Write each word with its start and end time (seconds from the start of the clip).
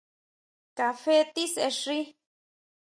Kafé 0.77 1.17
tisexi. 1.33 1.99